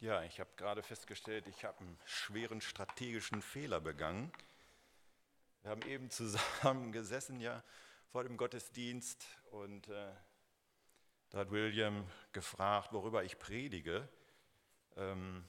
[0.00, 4.32] Ja, ich habe gerade festgestellt, ich habe einen schweren strategischen Fehler begangen.
[5.60, 7.62] Wir haben eben zusammen gesessen ja
[8.10, 10.10] vor dem Gottesdienst und äh,
[11.28, 14.08] da hat William gefragt, worüber ich predige.
[14.96, 15.46] Ähm,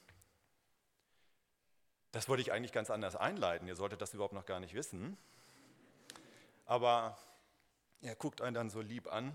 [2.11, 3.70] das wollte ich eigentlich ganz anders einleiten.
[3.70, 5.18] Ihr solltet das überhaupt noch gar nicht wissen.
[6.65, 7.18] Aber
[8.02, 9.31] er guckt einen dann so lieb an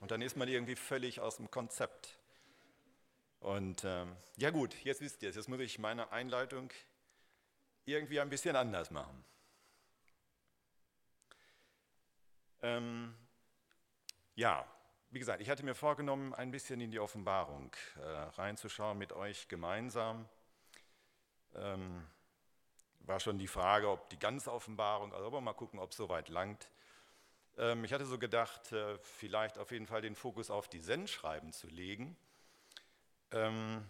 [0.00, 2.18] und dann ist man irgendwie völlig aus dem Konzept.
[3.44, 5.36] Und ähm, ja gut, jetzt wisst ihr es.
[5.36, 6.72] Jetzt muss ich meine Einleitung
[7.84, 9.22] irgendwie ein bisschen anders machen.
[12.62, 13.14] Ähm,
[14.34, 14.66] ja,
[15.10, 18.00] wie gesagt, ich hatte mir vorgenommen, ein bisschen in die Offenbarung äh,
[18.40, 20.26] reinzuschauen mit euch gemeinsam.
[21.54, 22.02] Ähm,
[23.00, 26.30] war schon die Frage, ob die ganze Offenbarung, also aber mal gucken, ob es soweit
[26.30, 26.70] langt.
[27.58, 31.52] Ähm, ich hatte so gedacht, äh, vielleicht auf jeden Fall den Fokus auf die Sendschreiben
[31.52, 32.16] zu legen.
[33.34, 33.84] Ähm,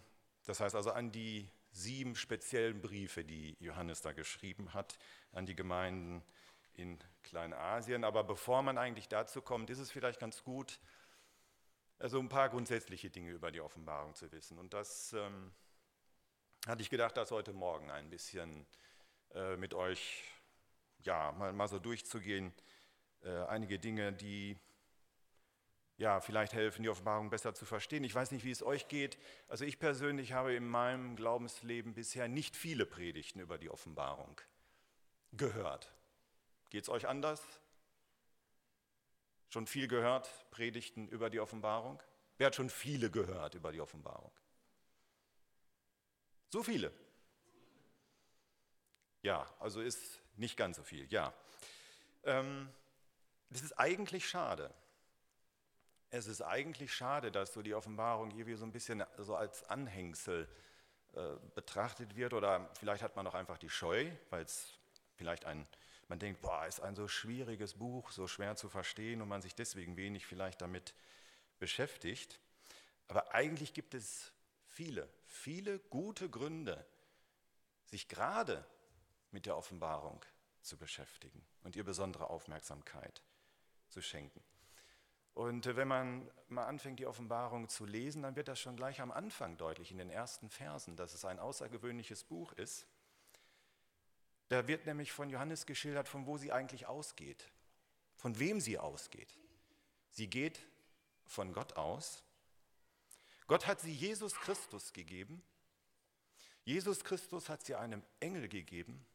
[0.45, 4.97] das heißt also an die sieben speziellen Briefe, die Johannes da geschrieben hat,
[5.31, 6.23] an die Gemeinden
[6.73, 8.03] in Kleinasien.
[8.03, 10.79] Aber bevor man eigentlich dazu kommt, ist es vielleicht ganz gut,
[11.99, 14.57] also ein paar grundsätzliche Dinge über die Offenbarung zu wissen.
[14.57, 15.53] Und das ähm,
[16.67, 18.65] hatte ich gedacht, das heute Morgen ein bisschen
[19.33, 20.23] äh, mit euch
[21.03, 22.53] ja, mal, mal so durchzugehen.
[23.21, 24.57] Äh, einige Dinge, die
[25.97, 28.03] ja, vielleicht helfen, die Offenbarung besser zu verstehen.
[28.03, 29.17] Ich weiß nicht, wie es euch geht.
[29.47, 34.39] Also ich persönlich habe in meinem Glaubensleben bisher nicht viele Predigten über die Offenbarung
[35.31, 35.93] gehört.
[36.69, 37.41] Geht es euch anders?
[39.49, 42.01] Schon viel gehört, Predigten über die Offenbarung?
[42.37, 44.31] Wer hat schon viele gehört über die Offenbarung?
[46.49, 46.91] So viele.
[49.21, 51.33] Ja, also ist nicht ganz so viel, ja.
[52.23, 52.69] Ähm,
[53.49, 54.73] das ist eigentlich schade.
[56.11, 60.47] Es ist eigentlich schade, dass so die Offenbarung irgendwie so ein bisschen so als Anhängsel
[61.13, 64.77] äh, betrachtet wird oder vielleicht hat man auch einfach die Scheu, weil es
[65.15, 65.65] vielleicht ein,
[66.07, 69.55] man denkt, boah, ist ein so schwieriges Buch, so schwer zu verstehen und man sich
[69.55, 70.93] deswegen wenig vielleicht damit
[71.57, 72.39] beschäftigt.
[73.07, 74.31] Aber eigentlich gibt es
[74.67, 76.85] viele, viele gute Gründe,
[77.85, 78.65] sich gerade
[79.31, 80.23] mit der Offenbarung
[80.61, 83.21] zu beschäftigen und ihr besondere Aufmerksamkeit
[83.89, 84.43] zu schenken.
[85.35, 89.01] Und äh, wenn man mal anfängt, die Offenbarung zu lesen, dann wird das schon gleich
[89.01, 92.87] am Anfang deutlich, in den ersten Versen, dass es ein außergewöhnliches Buch ist.
[94.47, 97.51] Da wird nämlich von Johannes geschildert, von wo sie eigentlich ausgeht,
[98.15, 99.37] von wem sie ausgeht.
[100.09, 100.59] Sie geht
[101.25, 102.23] von Gott aus.
[103.47, 105.43] Gott hat sie Jesus Christus gegeben.
[106.63, 109.05] Jesus Christus hat sie einem Engel gegeben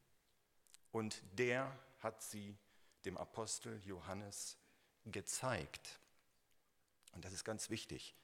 [0.92, 2.59] und der hat sie
[3.06, 4.59] dem Apostel Johannes
[5.06, 6.00] gezeigt.
[7.12, 8.15] Und das ist ganz wichtig,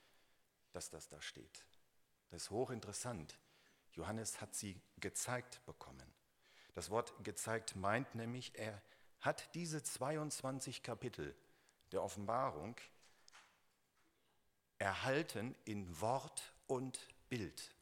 [0.72, 1.64] dass das da steht.
[2.30, 3.38] Das ist hochinteressant.
[3.92, 6.12] Johannes hat sie gezeigt bekommen.
[6.74, 8.82] Das Wort gezeigt meint nämlich, er
[9.20, 11.34] hat diese 22 Kapitel
[11.92, 12.76] der Offenbarung
[14.78, 17.74] erhalten in Wort und Bild.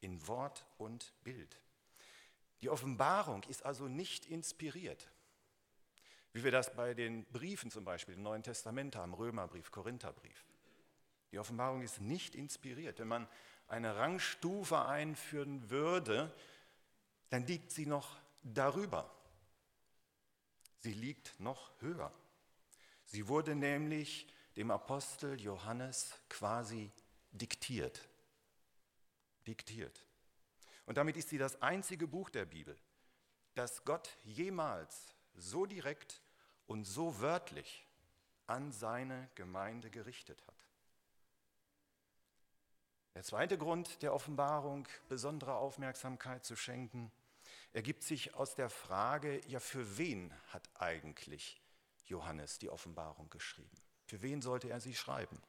[0.00, 1.60] In Wort und Bild.
[2.60, 5.10] Die Offenbarung ist also nicht inspiriert.
[6.34, 10.44] Wie wir das bei den Briefen zum Beispiel im Neuen Testament haben, Römerbrief, Korintherbrief.
[11.30, 12.98] Die Offenbarung ist nicht inspiriert.
[12.98, 13.28] Wenn man
[13.68, 16.34] eine Rangstufe einführen würde,
[17.30, 19.14] dann liegt sie noch darüber.
[20.80, 22.12] Sie liegt noch höher.
[23.04, 26.90] Sie wurde nämlich dem Apostel Johannes quasi
[27.30, 28.08] diktiert.
[29.46, 30.04] Diktiert.
[30.84, 32.76] Und damit ist sie das einzige Buch der Bibel,
[33.54, 36.23] das Gott jemals so direkt
[36.66, 37.86] und so wörtlich
[38.46, 40.54] an seine Gemeinde gerichtet hat.
[43.14, 47.12] Der zweite Grund der Offenbarung, besondere Aufmerksamkeit zu schenken,
[47.72, 51.60] ergibt sich aus der Frage, ja, für wen hat eigentlich
[52.06, 53.76] Johannes die Offenbarung geschrieben?
[54.06, 55.40] Für wen sollte er sie schreiben?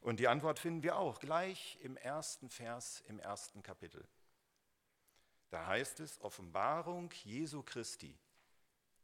[0.00, 4.06] Und die Antwort finden wir auch gleich im ersten Vers im ersten Kapitel.
[5.50, 8.16] Da heißt es, Offenbarung Jesu Christi,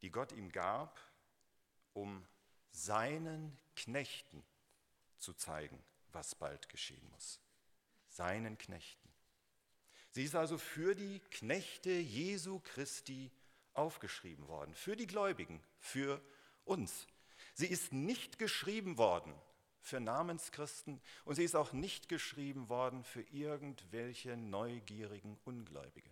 [0.06, 1.00] die Gott ihm gab,
[1.92, 2.24] um
[2.70, 4.44] seinen Knechten
[5.18, 5.82] zu zeigen,
[6.12, 7.40] was bald geschehen muss.
[8.08, 9.08] Seinen Knechten.
[10.12, 13.32] Sie ist also für die Knechte Jesu Christi
[13.74, 16.22] aufgeschrieben worden, für die Gläubigen, für
[16.64, 17.08] uns.
[17.54, 19.34] Sie ist nicht geschrieben worden
[19.80, 26.10] für Namenschristen und sie ist auch nicht geschrieben worden für irgendwelche neugierigen Ungläubige.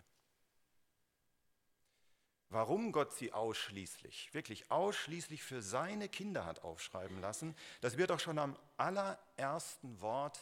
[2.54, 8.20] Warum Gott sie ausschließlich, wirklich ausschließlich für seine Kinder hat aufschreiben lassen, das wird auch
[8.20, 10.38] schon am allerersten Wort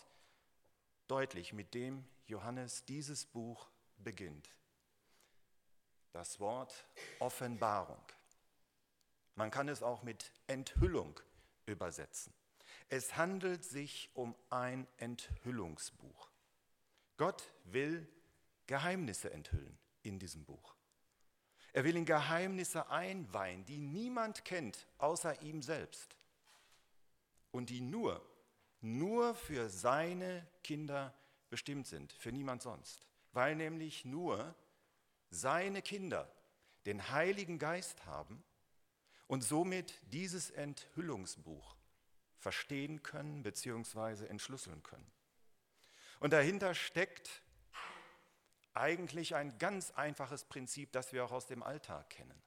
[1.08, 3.66] deutlich, mit dem Johannes dieses Buch
[3.96, 4.54] beginnt.
[6.12, 6.84] Das Wort
[7.18, 8.04] Offenbarung.
[9.34, 11.18] Man kann es auch mit Enthüllung
[11.64, 12.34] übersetzen.
[12.90, 16.28] Es handelt sich um ein Enthüllungsbuch.
[17.16, 18.06] Gott will
[18.66, 20.74] Geheimnisse enthüllen in diesem Buch.
[21.72, 26.16] Er will in Geheimnisse einweihen, die niemand kennt außer ihm selbst
[27.50, 28.24] und die nur,
[28.80, 31.14] nur für seine Kinder
[31.48, 34.54] bestimmt sind, für niemand sonst, weil nämlich nur
[35.30, 36.30] seine Kinder
[36.84, 38.42] den Heiligen Geist haben
[39.26, 41.76] und somit dieses Enthüllungsbuch
[42.38, 44.26] verstehen können bzw.
[44.26, 45.10] entschlüsseln können.
[46.20, 47.42] Und dahinter steckt
[48.74, 52.42] eigentlich ein ganz einfaches Prinzip, das wir auch aus dem Alltag kennen.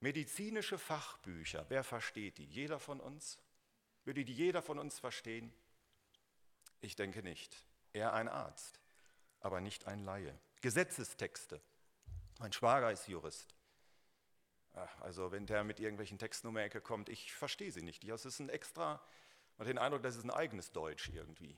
[0.00, 2.44] Medizinische Fachbücher, wer versteht die?
[2.44, 3.38] Jeder von uns?
[4.04, 5.52] Würde die jeder von uns verstehen?
[6.80, 7.64] Ich denke nicht.
[7.92, 8.80] Er ein Arzt,
[9.40, 10.38] aber nicht ein Laie.
[10.60, 11.60] Gesetzestexte.
[12.38, 13.54] Mein Schwager ist Jurist.
[15.00, 18.06] Also wenn der mit irgendwelchen Texten um die Ecke kommt, ich verstehe sie nicht.
[18.08, 19.00] Das ist ein extra,
[19.56, 21.56] man hat den Eindruck, das ist ein eigenes Deutsch irgendwie.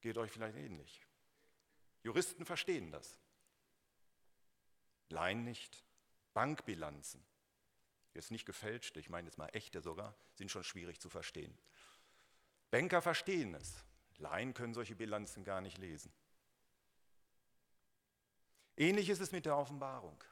[0.00, 1.04] Geht euch vielleicht ähnlich.
[2.02, 3.16] Juristen verstehen das.
[5.08, 5.84] Laien nicht.
[6.32, 7.24] Bankbilanzen,
[8.14, 11.58] jetzt nicht gefälscht, ich meine jetzt mal echte sogar, sind schon schwierig zu verstehen.
[12.70, 13.84] Banker verstehen es.
[14.18, 16.12] Laien können solche Bilanzen gar nicht lesen.
[18.76, 20.22] Ähnlich ist es mit der Offenbarung.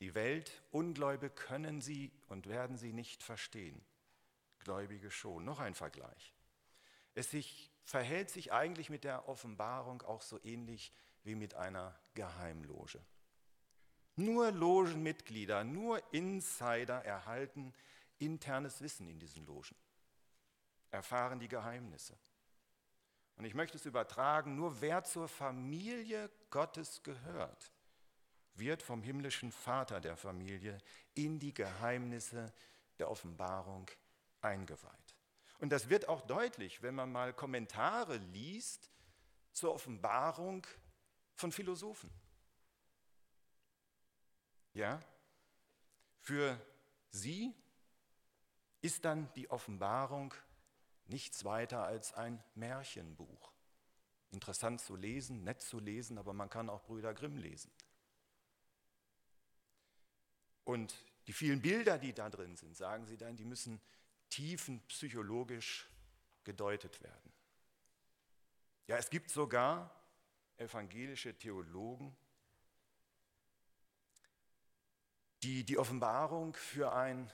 [0.00, 3.84] Die Welt, Ungläubige können sie und werden sie nicht verstehen.
[4.58, 5.44] Gläubige schon.
[5.44, 6.33] Noch ein Vergleich.
[7.14, 13.00] Es sich verhält sich eigentlich mit der Offenbarung auch so ähnlich wie mit einer Geheimloge.
[14.16, 17.74] Nur Logenmitglieder, nur Insider erhalten
[18.18, 19.76] internes Wissen in diesen Logen,
[20.90, 22.16] erfahren die Geheimnisse.
[23.36, 27.72] Und ich möchte es übertragen, nur wer zur Familie Gottes gehört,
[28.54, 30.78] wird vom himmlischen Vater der Familie
[31.14, 32.52] in die Geheimnisse
[33.00, 33.90] der Offenbarung
[34.40, 35.03] eingeweiht.
[35.64, 38.90] Und das wird auch deutlich, wenn man mal Kommentare liest
[39.50, 40.66] zur Offenbarung
[41.36, 42.10] von Philosophen.
[44.74, 45.02] Ja,
[46.20, 46.60] für
[47.08, 47.54] sie
[48.82, 50.34] ist dann die Offenbarung
[51.06, 53.50] nichts weiter als ein Märchenbuch.
[54.32, 57.72] Interessant zu lesen, nett zu lesen, aber man kann auch Brüder Grimm lesen.
[60.64, 60.94] Und
[61.26, 63.80] die vielen Bilder, die da drin sind, sagen sie dann, die müssen
[64.34, 65.88] tiefenpsychologisch
[66.42, 67.32] gedeutet werden.
[68.88, 69.94] Ja, es gibt sogar
[70.56, 72.16] evangelische Theologen,
[75.44, 77.30] die die Offenbarung für ein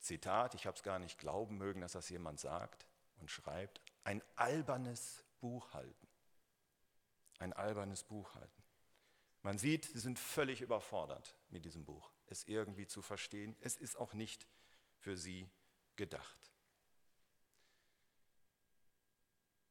[0.00, 2.86] Zitat, ich habe es gar nicht glauben mögen, dass das jemand sagt
[3.16, 6.08] und schreibt, ein albernes Buch halten.
[7.38, 8.62] Ein albernes Buch halten.
[9.42, 13.56] Man sieht, sie sind völlig überfordert mit diesem Buch, es irgendwie zu verstehen.
[13.60, 14.46] Es ist auch nicht
[14.98, 15.50] für sie
[16.00, 16.50] gedacht.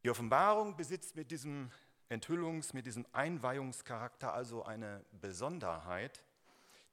[0.04, 1.72] Die Offenbarung besitzt mit diesem
[2.08, 6.24] Enthüllungs-, mit diesem Einweihungscharakter also eine Besonderheit,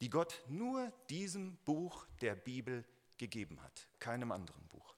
[0.01, 2.83] die Gott nur diesem Buch der Bibel
[3.19, 4.97] gegeben hat, keinem anderen Buch.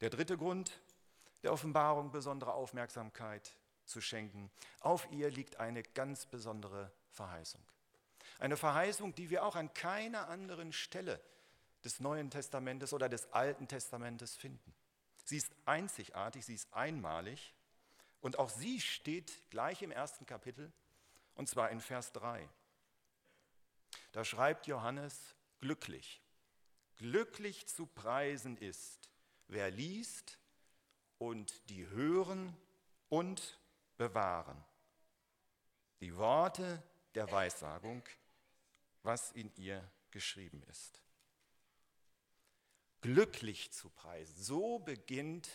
[0.00, 0.80] Der dritte Grund
[1.42, 4.48] der Offenbarung besondere Aufmerksamkeit zu schenken.
[4.78, 7.62] Auf ihr liegt eine ganz besondere Verheißung.
[8.38, 11.20] Eine Verheißung, die wir auch an keiner anderen Stelle
[11.84, 14.74] des Neuen Testamentes oder des Alten Testamentes finden.
[15.24, 17.54] Sie ist einzigartig, sie ist einmalig
[18.20, 20.72] und auch sie steht gleich im ersten Kapitel
[21.34, 22.48] und zwar in Vers 3.
[24.12, 26.20] Da schreibt Johannes, glücklich,
[26.96, 29.08] glücklich zu preisen ist,
[29.48, 30.38] wer liest
[31.18, 32.56] und die hören
[33.08, 33.58] und
[33.96, 34.62] bewahren.
[36.00, 36.82] Die Worte
[37.14, 38.02] der Weissagung,
[39.02, 41.00] was in ihr geschrieben ist
[43.00, 44.42] glücklich zu preisen.
[44.42, 45.48] So beginnt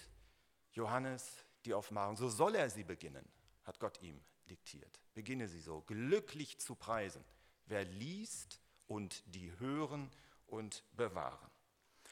[0.74, 2.16] Johannes die Offenbarung.
[2.18, 3.28] So soll er sie beginnen,
[3.64, 5.00] hat Gott ihm diktiert.
[5.14, 7.24] Beginne sie so, glücklich zu preisen.
[7.66, 10.10] Wer liest und die hören
[10.48, 11.50] und bewahren.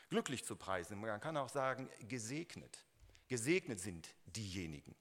[0.10, 2.86] Glücklich zu preisen, man kann auch sagen, gesegnet.
[3.28, 4.96] Gesegnet sind diejenigen.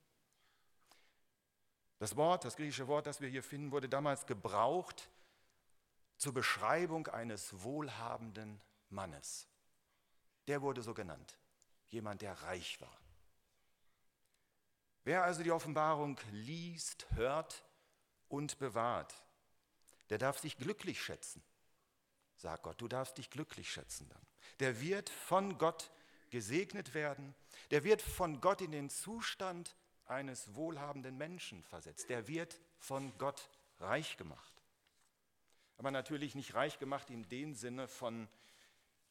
[1.99, 5.09] Das Wort, das griechische Wort, das wir hier finden, wurde damals gebraucht
[6.17, 8.59] zur Beschreibung eines wohlhabenden
[8.89, 9.47] Mannes
[10.47, 11.37] der wurde so genannt.
[11.89, 12.97] Jemand, der reich war.
[15.03, 17.63] Wer also die Offenbarung liest, hört
[18.29, 19.13] und bewahrt,
[20.09, 21.43] der darf sich glücklich schätzen,
[22.37, 22.81] sagt Gott.
[22.81, 24.21] Du darfst dich glücklich schätzen dann.
[24.59, 25.91] Der wird von Gott
[26.29, 27.35] gesegnet werden,
[27.71, 33.49] der wird von Gott in den Zustand eines wohlhabenden Menschen versetzt, der wird von Gott
[33.79, 34.53] reich gemacht.
[35.77, 38.27] Aber natürlich nicht reich gemacht in dem Sinne von,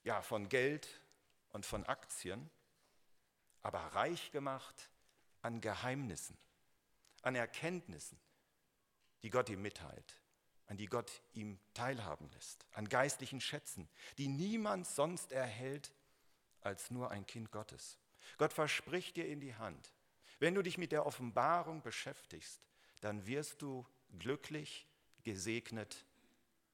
[0.04, 1.01] ja, von Geld
[1.52, 2.50] und von Aktien,
[3.62, 4.90] aber reich gemacht
[5.42, 6.36] an Geheimnissen,
[7.22, 8.18] an Erkenntnissen,
[9.22, 10.20] die Gott ihm mitteilt,
[10.66, 15.92] an die Gott ihm teilhaben lässt, an geistlichen Schätzen, die niemand sonst erhält
[16.60, 17.98] als nur ein Kind Gottes.
[18.38, 19.92] Gott verspricht dir in die Hand,
[20.38, 22.60] wenn du dich mit der Offenbarung beschäftigst,
[23.00, 23.86] dann wirst du
[24.18, 24.88] glücklich,
[25.22, 26.04] gesegnet,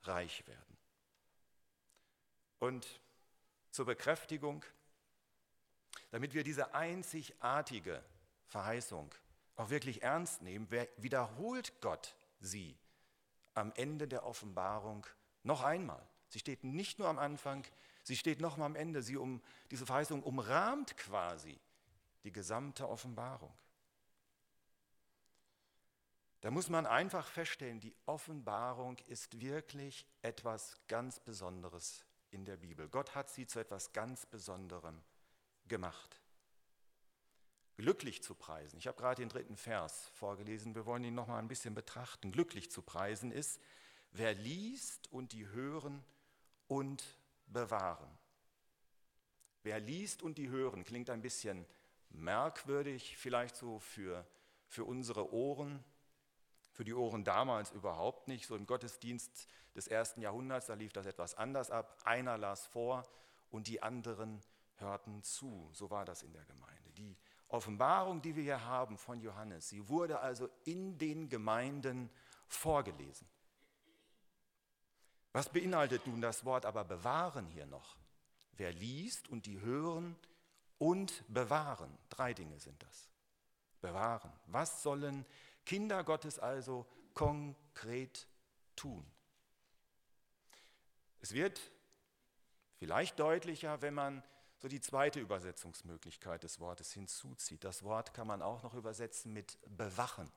[0.02, 0.76] reich werden.
[2.58, 3.00] Und
[3.70, 4.64] zur Bekräftigung,
[6.10, 8.02] damit wir diese einzigartige
[8.46, 9.14] Verheißung
[9.56, 12.78] auch wirklich ernst nehmen, wiederholt Gott sie
[13.54, 15.06] am Ende der Offenbarung
[15.42, 16.06] noch einmal.
[16.28, 17.66] Sie steht nicht nur am Anfang,
[18.02, 19.02] sie steht noch mal am Ende.
[19.02, 21.58] Sie um, diese Verheißung umrahmt quasi
[22.24, 23.52] die gesamte Offenbarung.
[26.40, 32.88] Da muss man einfach feststellen, die Offenbarung ist wirklich etwas ganz Besonderes in der Bibel.
[32.88, 35.00] Gott hat sie zu etwas ganz Besonderem
[35.66, 36.20] gemacht.
[37.76, 41.38] Glücklich zu preisen, ich habe gerade den dritten Vers vorgelesen, wir wollen ihn noch mal
[41.38, 42.32] ein bisschen betrachten.
[42.32, 43.60] Glücklich zu preisen ist,
[44.10, 46.04] wer liest und die hören
[46.66, 47.04] und
[47.46, 48.10] bewahren.
[49.62, 51.66] Wer liest und die hören, klingt ein bisschen
[52.10, 54.26] merkwürdig, vielleicht so für,
[54.66, 55.84] für unsere Ohren,
[56.78, 58.46] für die Ohren damals überhaupt nicht.
[58.46, 61.98] So im Gottesdienst des ersten Jahrhunderts, da lief das etwas anders ab.
[62.04, 63.04] Einer las vor
[63.50, 64.40] und die anderen
[64.76, 65.68] hörten zu.
[65.72, 66.92] So war das in der Gemeinde.
[66.92, 67.16] Die
[67.48, 72.10] Offenbarung, die wir hier haben von Johannes, sie wurde also in den Gemeinden
[72.46, 73.26] vorgelesen.
[75.32, 77.96] Was beinhaltet nun das Wort aber bewahren hier noch?
[78.52, 80.14] Wer liest und die hören
[80.78, 83.10] und bewahren, drei Dinge sind das.
[83.80, 84.32] Bewahren.
[84.46, 85.26] Was sollen
[85.68, 88.26] Kinder Gottes also konkret
[88.74, 89.04] tun.
[91.20, 91.60] Es wird
[92.78, 94.22] vielleicht deutlicher, wenn man
[94.56, 97.64] so die zweite Übersetzungsmöglichkeit des Wortes hinzuzieht.
[97.64, 100.32] Das Wort kann man auch noch übersetzen mit bewachen,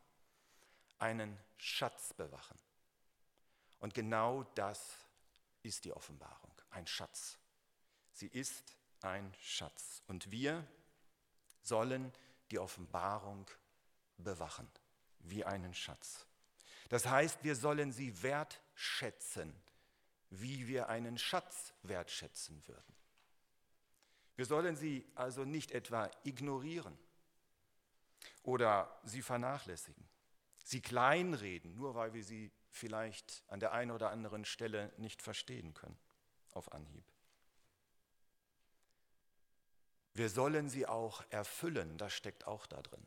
[1.00, 2.58] einen Schatz bewachen.
[3.80, 4.98] Und genau das
[5.64, 7.40] ist die Offenbarung, ein Schatz.
[8.12, 10.04] Sie ist ein Schatz.
[10.08, 10.68] Und wir
[11.62, 12.12] sollen
[12.52, 13.50] die Offenbarung
[14.18, 14.68] bewachen
[15.24, 16.26] wie einen Schatz.
[16.90, 19.56] Das heißt, wir sollen sie wertschätzen,
[20.30, 22.96] wie wir einen Schatz wertschätzen würden.
[24.36, 26.98] Wir sollen sie also nicht etwa ignorieren
[28.44, 30.08] oder sie vernachlässigen,
[30.64, 35.74] sie kleinreden, nur weil wir sie vielleicht an der einen oder anderen Stelle nicht verstehen
[35.74, 35.98] können
[36.54, 37.06] auf Anhieb.
[40.14, 43.06] Wir sollen sie auch erfüllen, das steckt auch da drin.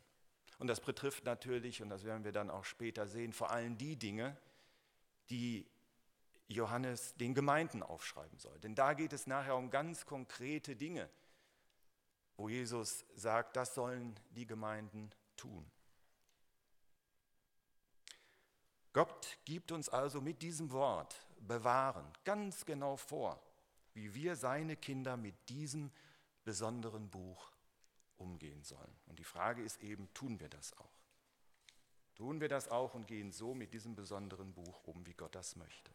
[0.57, 3.97] Und das betrifft natürlich, und das werden wir dann auch später sehen, vor allem die
[3.97, 4.37] Dinge,
[5.29, 5.67] die
[6.47, 8.57] Johannes den Gemeinden aufschreiben soll.
[8.59, 11.09] Denn da geht es nachher um ganz konkrete Dinge,
[12.37, 15.69] wo Jesus sagt, das sollen die Gemeinden tun.
[18.93, 23.41] Gott gibt uns also mit diesem Wort bewahren ganz genau vor,
[23.93, 25.91] wie wir seine Kinder mit diesem
[26.43, 27.51] besonderen Buch
[28.17, 28.95] umgehen sollen.
[29.07, 31.01] Und die Frage ist eben, tun wir das auch?
[32.15, 35.55] Tun wir das auch und gehen so mit diesem besonderen Buch um, wie Gott das
[35.55, 35.91] möchte?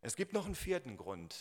[0.00, 1.34] Es gibt noch einen vierten Grund,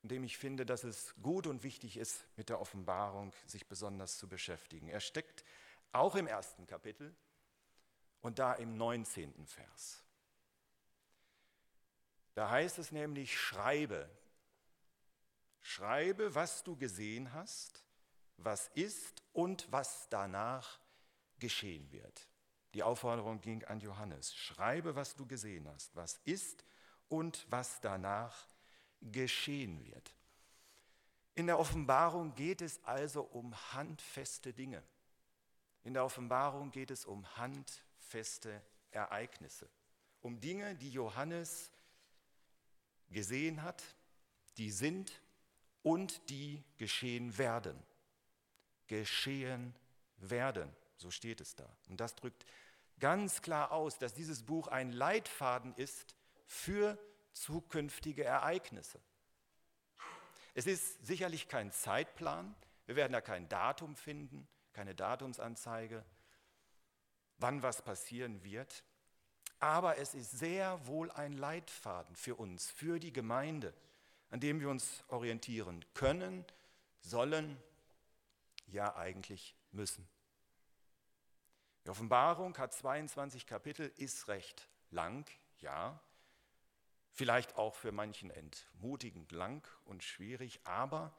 [0.00, 4.16] von dem ich finde, dass es gut und wichtig ist, mit der Offenbarung sich besonders
[4.16, 4.88] zu beschäftigen.
[4.88, 5.44] Er steckt
[5.90, 7.14] auch im ersten Kapitel
[8.20, 9.46] und da im 19.
[9.46, 10.04] Vers.
[12.34, 14.08] Da heißt es nämlich, schreibe,
[15.62, 17.82] Schreibe, was du gesehen hast,
[18.36, 20.80] was ist und was danach
[21.38, 22.28] geschehen wird.
[22.74, 24.34] Die Aufforderung ging an Johannes.
[24.34, 26.64] Schreibe, was du gesehen hast, was ist
[27.08, 28.48] und was danach
[29.00, 30.14] geschehen wird.
[31.34, 34.82] In der Offenbarung geht es also um handfeste Dinge.
[35.84, 39.68] In der Offenbarung geht es um handfeste Ereignisse,
[40.20, 41.70] um Dinge, die Johannes
[43.10, 43.82] gesehen hat,
[44.58, 45.20] die sind
[45.82, 47.82] und die geschehen werden.
[48.86, 49.74] Geschehen
[50.16, 51.68] werden, so steht es da.
[51.88, 52.44] Und das drückt
[52.98, 56.14] ganz klar aus, dass dieses Buch ein Leitfaden ist
[56.46, 56.98] für
[57.32, 59.00] zukünftige Ereignisse.
[60.54, 62.54] Es ist sicherlich kein Zeitplan,
[62.86, 66.04] wir werden da kein Datum finden, keine Datumsanzeige,
[67.38, 68.84] wann was passieren wird,
[69.58, 73.72] aber es ist sehr wohl ein Leitfaden für uns, für die Gemeinde,
[74.32, 76.44] an dem wir uns orientieren können,
[77.02, 77.62] sollen,
[78.66, 80.08] ja eigentlich müssen.
[81.84, 86.00] Die Offenbarung hat 22 Kapitel, ist recht lang, ja,
[87.10, 91.14] vielleicht auch für manchen entmutigend lang und schwierig, aber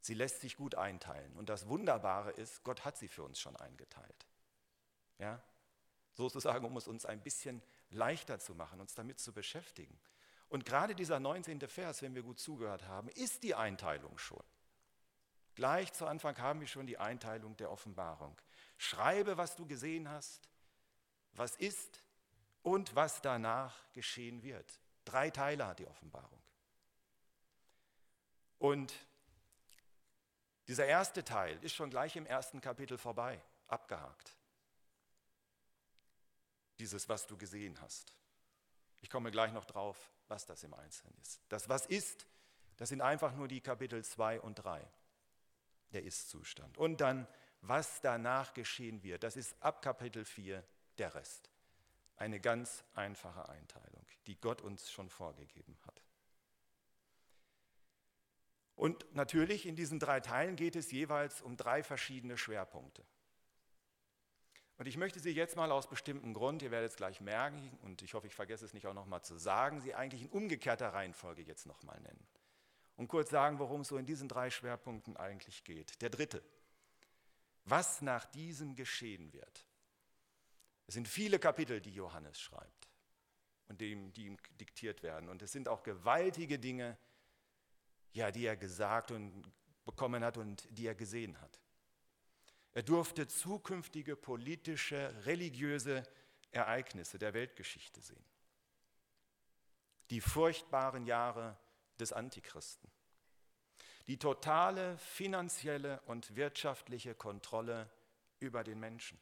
[0.00, 1.36] sie lässt sich gut einteilen.
[1.36, 4.26] Und das Wunderbare ist, Gott hat sie für uns schon eingeteilt.
[5.18, 5.42] Ja,
[6.14, 10.00] sozusagen, um es uns ein bisschen leichter zu machen, uns damit zu beschäftigen.
[10.50, 11.60] Und gerade dieser 19.
[11.68, 14.42] Vers, wenn wir gut zugehört haben, ist die Einteilung schon.
[15.54, 18.36] Gleich zu Anfang haben wir schon die Einteilung der Offenbarung.
[18.76, 20.48] Schreibe, was du gesehen hast,
[21.32, 22.02] was ist
[22.62, 24.80] und was danach geschehen wird.
[25.04, 26.42] Drei Teile hat die Offenbarung.
[28.58, 28.92] Und
[30.66, 34.36] dieser erste Teil ist schon gleich im ersten Kapitel vorbei, abgehakt.
[36.80, 38.12] Dieses, was du gesehen hast.
[39.00, 41.40] Ich komme gleich noch drauf, was das im Einzelnen ist.
[41.48, 42.26] Das, was ist,
[42.76, 44.86] das sind einfach nur die Kapitel 2 und 3,
[45.92, 46.78] der Ist-Zustand.
[46.78, 47.26] Und dann,
[47.60, 50.64] was danach geschehen wird, das ist ab Kapitel 4
[50.98, 51.50] der Rest.
[52.16, 56.02] Eine ganz einfache Einteilung, die Gott uns schon vorgegeben hat.
[58.76, 63.04] Und natürlich in diesen drei Teilen geht es jeweils um drei verschiedene Schwerpunkte.
[64.80, 68.00] Und ich möchte Sie jetzt mal aus bestimmten Grund, ihr werdet es gleich merken, und
[68.00, 71.42] ich hoffe, ich vergesse es nicht auch nochmal zu sagen, Sie eigentlich in umgekehrter Reihenfolge
[71.42, 72.26] jetzt nochmal nennen.
[72.96, 76.00] Und kurz sagen, worum es so in diesen drei Schwerpunkten eigentlich geht.
[76.00, 76.42] Der dritte,
[77.66, 79.66] was nach diesem geschehen wird.
[80.86, 82.88] Es sind viele Kapitel, die Johannes schreibt
[83.68, 85.28] und die ihm, die ihm diktiert werden.
[85.28, 86.96] Und es sind auch gewaltige Dinge,
[88.14, 89.44] ja, die er gesagt und
[89.84, 91.60] bekommen hat und die er gesehen hat.
[92.72, 96.04] Er durfte zukünftige politische, religiöse
[96.52, 98.24] Ereignisse der Weltgeschichte sehen.
[100.10, 101.56] Die furchtbaren Jahre
[101.98, 102.90] des Antichristen.
[104.06, 107.88] Die totale finanzielle und wirtschaftliche Kontrolle
[108.40, 109.18] über den Menschen.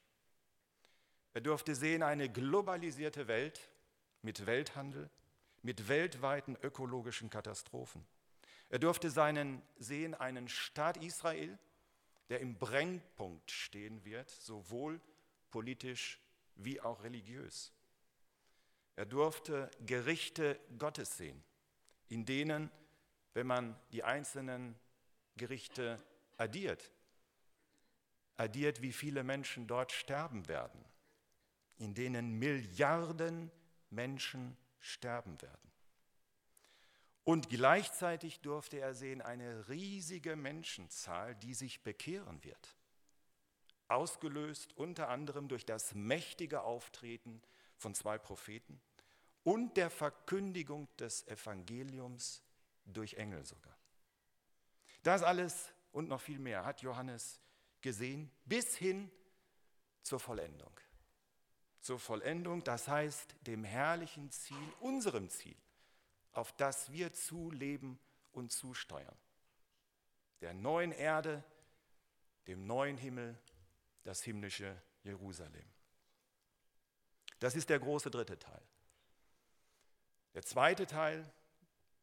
[1.34, 3.68] Er durfte sehen eine globalisierte Welt
[4.22, 5.10] mit Welthandel,
[5.62, 8.06] mit weltweiten ökologischen Katastrophen.
[8.70, 11.58] Er durfte seinen, sehen einen Staat Israel,
[12.28, 15.00] der im Brennpunkt stehen wird, sowohl
[15.50, 16.20] politisch
[16.54, 17.72] wie auch religiös.
[18.96, 21.42] Er durfte Gerichte Gottes sehen,
[22.08, 22.70] in denen,
[23.34, 24.74] wenn man die einzelnen
[25.36, 26.02] Gerichte
[26.36, 26.92] addiert,
[28.36, 30.84] addiert, wie viele Menschen dort sterben werden
[31.78, 33.50] in denen Milliarden
[33.90, 35.67] Menschen sterben werden.
[37.28, 42.74] Und gleichzeitig durfte er sehen eine riesige Menschenzahl, die sich bekehren wird.
[43.86, 47.42] Ausgelöst unter anderem durch das mächtige Auftreten
[47.76, 48.80] von zwei Propheten
[49.44, 52.42] und der Verkündigung des Evangeliums
[52.86, 53.76] durch Engel sogar.
[55.02, 57.42] Das alles und noch viel mehr hat Johannes
[57.82, 59.10] gesehen bis hin
[60.02, 60.72] zur Vollendung
[61.80, 65.56] zur Vollendung, das heißt dem herrlichen Ziel, unserem Ziel,
[66.38, 67.98] auf das wir zuleben
[68.32, 69.16] und zusteuern.
[70.40, 71.42] Der neuen Erde,
[72.46, 73.36] dem neuen Himmel,
[74.04, 75.68] das himmlische Jerusalem.
[77.40, 78.62] Das ist der große dritte Teil.
[80.34, 81.28] Der zweite Teil,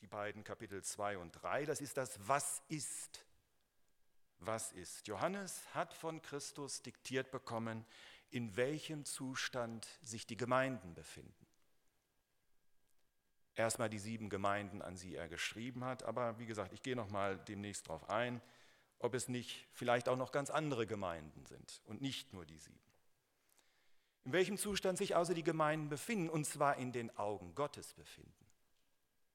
[0.01, 3.25] die beiden Kapitel 2 und 3, das ist das Was ist.
[4.39, 5.07] Was ist?
[5.07, 7.85] Johannes hat von Christus diktiert bekommen,
[8.31, 11.44] in welchem Zustand sich die Gemeinden befinden.
[13.55, 17.09] Erstmal die sieben Gemeinden, an sie er geschrieben hat, aber wie gesagt, ich gehe noch
[17.09, 18.41] mal demnächst darauf ein,
[18.99, 22.79] ob es nicht vielleicht auch noch ganz andere Gemeinden sind und nicht nur die sieben.
[24.25, 28.45] In welchem Zustand sich also die Gemeinden befinden, und zwar in den Augen Gottes befinden,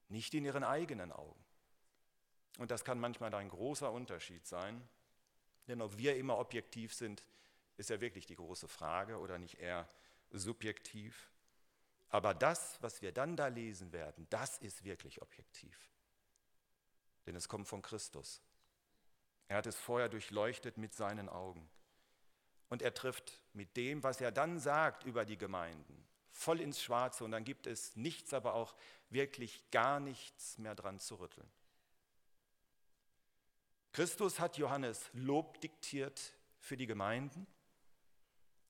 [0.09, 1.43] nicht in ihren eigenen Augen.
[2.59, 4.87] Und das kann manchmal ein großer Unterschied sein,
[5.69, 7.25] denn ob wir immer objektiv sind,
[7.77, 9.89] ist ja wirklich die große Frage oder nicht eher
[10.31, 11.31] subjektiv.
[12.11, 15.77] Aber das, was wir dann da lesen werden, das ist wirklich objektiv.
[17.27, 18.43] Denn es kommt von Christus.
[19.49, 21.69] Er hat es vorher durchleuchtet mit seinen Augen.
[22.69, 27.25] Und er trifft mit dem, was er dann sagt über die Gemeinden, voll ins Schwarze.
[27.25, 28.75] Und dann gibt es nichts, aber auch
[29.09, 31.51] wirklich gar nichts mehr dran zu rütteln.
[33.93, 37.47] Christus hat Johannes Lob diktiert für die Gemeinden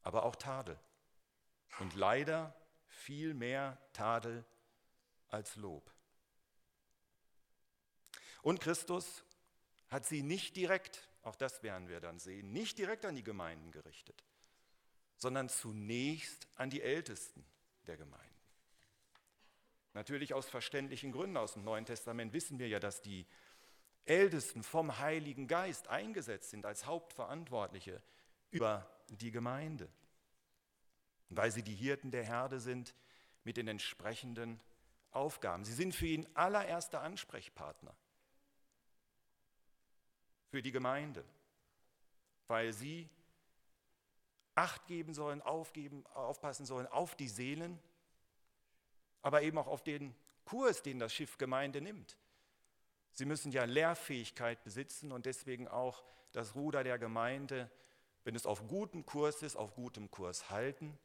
[0.02, 0.78] aber auch Tadel.
[1.78, 2.54] Und leider
[3.00, 4.44] viel mehr Tadel
[5.28, 5.90] als Lob.
[8.42, 9.24] Und Christus
[9.88, 13.70] hat sie nicht direkt, auch das werden wir dann sehen, nicht direkt an die Gemeinden
[13.70, 14.24] gerichtet,
[15.16, 17.44] sondern zunächst an die Ältesten
[17.86, 18.26] der Gemeinden.
[19.92, 23.26] Natürlich aus verständlichen Gründen aus dem Neuen Testament wissen wir ja, dass die
[24.04, 28.00] Ältesten vom Heiligen Geist eingesetzt sind als Hauptverantwortliche
[28.50, 29.88] über die Gemeinde,
[31.30, 32.94] weil sie die Hirten der Herde sind
[33.44, 34.60] mit den entsprechenden
[35.12, 35.64] Aufgaben.
[35.64, 37.94] Sie sind für ihn allererster Ansprechpartner
[40.50, 41.24] für die Gemeinde,
[42.48, 43.08] weil sie
[44.56, 47.78] Acht geben sollen, aufgeben, aufpassen sollen auf die Seelen,
[49.22, 50.14] aber eben auch auf den
[50.44, 52.18] Kurs, den das Schiff Gemeinde nimmt.
[53.12, 57.70] Sie müssen ja Lehrfähigkeit besitzen und deswegen auch das Ruder der Gemeinde,
[58.24, 60.98] wenn es auf gutem Kurs ist, auf gutem Kurs halten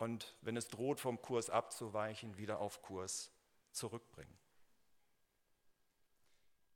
[0.00, 3.30] und wenn es droht, vom Kurs abzuweichen, wieder auf Kurs
[3.70, 4.34] zurückbringen.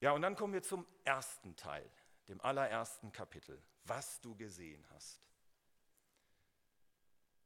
[0.00, 1.90] Ja, und dann kommen wir zum ersten Teil,
[2.28, 5.22] dem allerersten Kapitel, was du gesehen hast.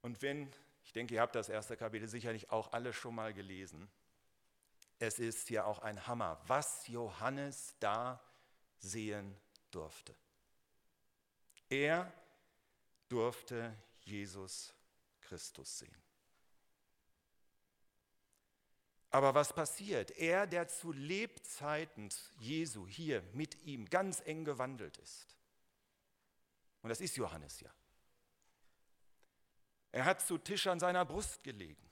[0.03, 3.89] Und wenn, ich denke, ihr habt das erste Kapitel sicherlich auch alle schon mal gelesen,
[4.99, 8.21] es ist ja auch ein Hammer, was Johannes da
[8.81, 9.37] sehen
[9.71, 10.13] durfte.
[11.69, 12.13] Er
[13.09, 14.75] durfte Jesus
[15.29, 16.03] Christus sehen.
[19.11, 20.11] Aber was passiert?
[20.13, 25.37] Er, der zu Lebzeiten Jesu hier mit ihm ganz eng gewandelt ist,
[26.83, 27.73] und das ist Johannes ja,
[29.93, 31.91] er hat zu Tisch an seiner Brust gelegen.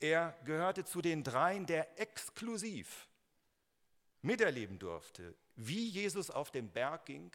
[0.00, 3.06] Er gehörte zu den dreien, der exklusiv
[4.22, 7.30] miterleben durfte, wie Jesus auf den Berg ging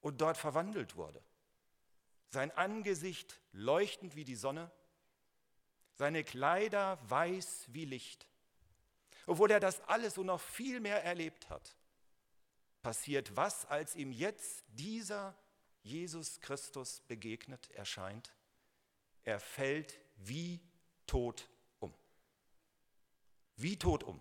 [0.00, 1.22] und dort verwandelt wurde.
[2.34, 4.68] Sein Angesicht leuchtend wie die Sonne,
[5.94, 8.26] seine Kleider weiß wie Licht.
[9.24, 11.76] Obwohl er das alles und noch viel mehr erlebt hat,
[12.82, 15.38] passiert was, als ihm jetzt dieser
[15.84, 18.34] Jesus Christus begegnet, erscheint?
[19.22, 20.60] Er fällt wie
[21.06, 21.94] tot um.
[23.54, 24.20] Wie tot um.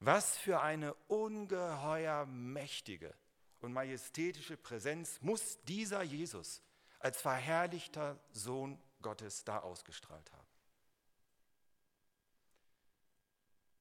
[0.00, 3.14] Was für eine ungeheuer mächtige
[3.60, 6.62] und majestätische Präsenz muss dieser Jesus
[6.98, 10.46] als verherrlichter Sohn Gottes da ausgestrahlt haben.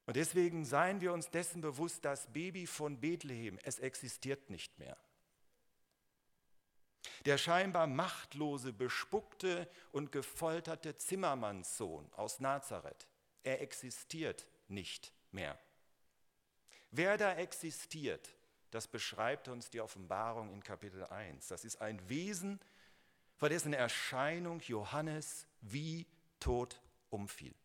[0.05, 4.97] Und deswegen seien wir uns dessen bewusst, das Baby von Bethlehem, es existiert nicht mehr.
[7.25, 13.07] Der scheinbar machtlose, bespuckte und gefolterte Zimmermannssohn aus Nazareth,
[13.43, 15.57] er existiert nicht mehr.
[16.91, 18.34] Wer da existiert,
[18.75, 21.47] das beschreibt uns die Offenbarung in Kapitel 1.
[21.47, 22.59] Das ist ein Wesen,
[23.37, 26.05] vor dessen Erscheinung Johannes wie
[26.41, 27.55] tot umfiel.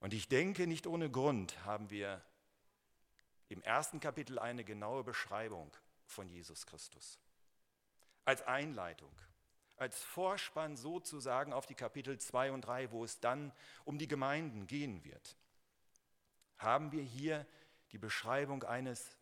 [0.00, 2.22] Und ich denke, nicht ohne Grund haben wir
[3.50, 5.70] im ersten Kapitel eine genaue Beschreibung
[6.06, 7.20] von Jesus Christus.
[8.24, 9.12] Als Einleitung,
[9.76, 13.52] als Vorspann sozusagen auf die Kapitel 2 und 3, wo es dann
[13.84, 15.36] um die Gemeinden gehen wird,
[16.56, 17.46] haben wir hier
[17.92, 19.16] die Beschreibung eines,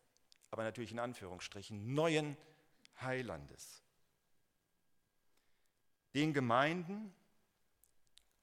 [0.51, 2.37] aber natürlich in Anführungsstrichen, neuen
[3.01, 3.83] Heilandes
[6.13, 7.13] den Gemeinden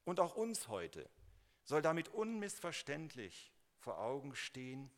[0.04, 1.08] und auch uns heute
[1.62, 4.90] soll damit unmissverständlich vor Augen stehen,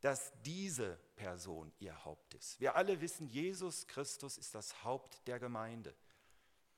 [0.00, 2.60] dass diese Person ihr Haupt ist.
[2.60, 5.94] Wir alle wissen, Jesus Christus ist das Haupt der Gemeinde.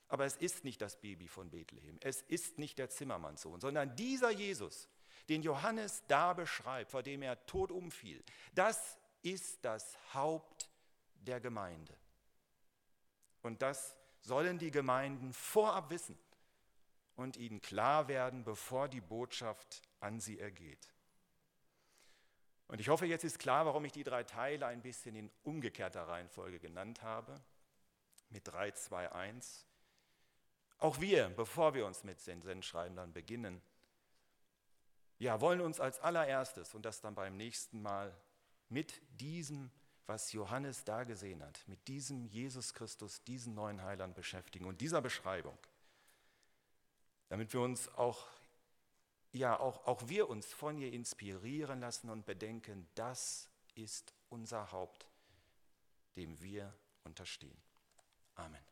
[0.08, 4.30] Aber es ist nicht das Baby von Bethlehem, es ist nicht der Zimmermannssohn, sondern dieser
[4.30, 4.88] Jesus,
[5.28, 8.22] den Johannes da beschreibt, vor dem er tot umfiel,
[8.54, 10.70] das ist das Haupt
[11.14, 11.96] der Gemeinde.
[13.42, 16.18] Und das sollen die Gemeinden vorab wissen
[17.16, 20.88] und ihnen klar werden, bevor die Botschaft an sie ergeht.
[22.68, 26.08] Und ich hoffe, jetzt ist klar, warum ich die drei Teile ein bisschen in umgekehrter
[26.08, 27.38] Reihenfolge genannt habe,
[28.30, 29.66] mit 3, 2, 1.
[30.78, 33.60] Auch wir, bevor wir uns mit den Sendschreiben dann beginnen,
[35.22, 38.12] ja, wollen uns als allererstes und das dann beim nächsten Mal
[38.68, 39.70] mit diesem
[40.06, 45.00] was Johannes da gesehen hat, mit diesem Jesus Christus, diesen neuen Heiland beschäftigen und dieser
[45.00, 45.56] Beschreibung,
[47.28, 48.26] damit wir uns auch,
[49.30, 55.06] ja, auch, auch wir uns von ihr inspirieren lassen und bedenken, das ist unser Haupt,
[56.16, 57.56] dem wir unterstehen.
[58.34, 58.71] Amen.